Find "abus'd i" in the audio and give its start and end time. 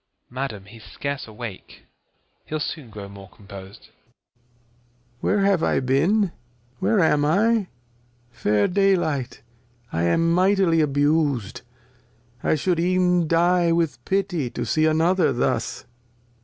10.81-12.55